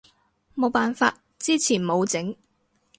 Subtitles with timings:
[0.55, 2.35] 冇辦法，之前冇整